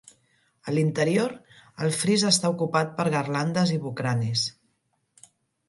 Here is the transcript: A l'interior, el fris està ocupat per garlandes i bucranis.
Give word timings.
A 0.69 0.73
l'interior, 0.77 1.35
el 1.87 1.93
fris 1.99 2.25
està 2.31 2.51
ocupat 2.55 2.97
per 3.01 3.07
garlandes 3.19 3.77
i 3.79 3.81
bucranis. 3.87 4.49